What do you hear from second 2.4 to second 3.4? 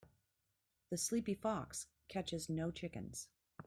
no chickens.